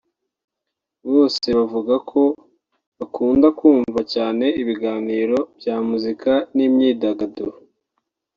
[1.11, 2.21] bose bavuga ko
[2.97, 7.53] bakunda kumva cyane ibiganiro bya muzika n’imyidagaduro